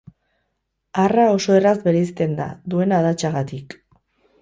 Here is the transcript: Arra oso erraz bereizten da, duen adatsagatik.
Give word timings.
Arra 1.03 1.27
oso 1.35 1.59
erraz 1.59 1.75
bereizten 1.85 2.35
da, 2.43 2.51
duen 2.75 2.99
adatsagatik. 3.01 3.81